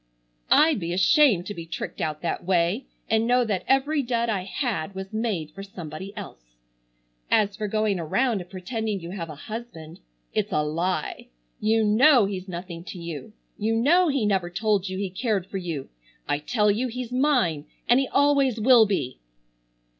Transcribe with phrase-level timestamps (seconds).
[0.49, 4.45] I'd be ashamed to be tricked out that way and know that every dud I
[4.45, 6.55] had was made for somebody else.
[7.29, 11.27] As for going around and pretending you have a husband—it's a lie.
[11.59, 13.33] You know he's nothing to you.
[13.59, 15.89] You know he never told you he cared for you.
[16.27, 19.19] I tell you he's mine, and he always will be."